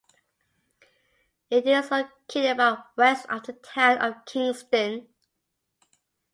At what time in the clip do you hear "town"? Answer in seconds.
3.53-3.99